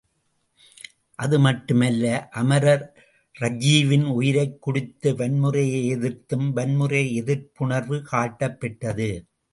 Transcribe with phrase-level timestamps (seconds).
[1.15, 2.27] அது மட்டுமல்ல,
[2.29, 2.93] அமரர்
[3.39, 9.25] ராஜீவின் உயிரைக் குடித்த வன்முறையை எதிர்த்தும் வன்முறை எதிர்ப்புணர்வு காட்டப்பெற்றது.